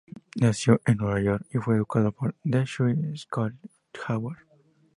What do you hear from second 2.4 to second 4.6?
en The Hill School y Harvard.